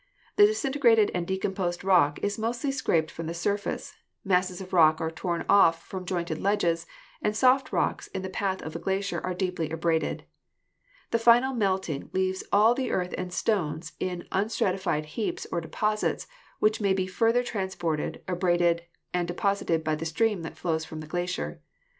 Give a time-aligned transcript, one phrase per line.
[0.35, 3.93] The disintegrated and decomposed rock is mostly scraped from the surface,
[4.25, 6.87] masses of rock are torn off from jointed ledges,
[7.21, 10.23] and soft rocks in the path of the glacier are deeply abraded.
[11.11, 16.25] The final melting leaves all the earth and stones in un stratified heaps or deposits,
[16.57, 18.81] which may be further trans ported, abraded
[19.13, 21.61] and deposited by the stream that flows from the glacier.